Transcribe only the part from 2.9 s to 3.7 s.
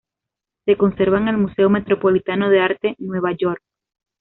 Nueva York.